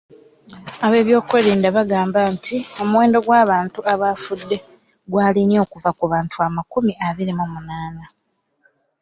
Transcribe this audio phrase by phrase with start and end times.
[0.85, 4.57] Ab’ebyokwerinda bagamba nti, omuwendo gw’abantu abaafudde
[5.11, 8.05] gwalinnye okuva ku bantu amakumi abiri mu munaana.